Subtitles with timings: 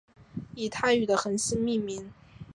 [0.55, 2.11] 以泰语的恒星命名。